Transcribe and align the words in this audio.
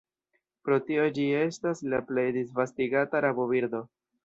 Pro 0.69 0.77
tio 0.87 1.03
ĝi 1.17 1.25
estas 1.41 1.85
la 1.95 2.01
plej 2.09 2.25
disvastigata 2.39 3.25
rabobirdo. 3.29 3.87